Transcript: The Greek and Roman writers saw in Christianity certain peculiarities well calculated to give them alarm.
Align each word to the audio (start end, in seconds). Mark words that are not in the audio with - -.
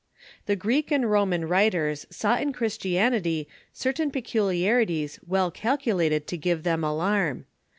The 0.47 0.55
Greek 0.55 0.89
and 0.89 1.11
Roman 1.11 1.47
writers 1.47 2.07
saw 2.09 2.35
in 2.39 2.53
Christianity 2.53 3.47
certain 3.71 4.09
peculiarities 4.09 5.19
well 5.27 5.51
calculated 5.51 6.25
to 6.25 6.37
give 6.37 6.63
them 6.63 6.83
alarm. 6.83 7.45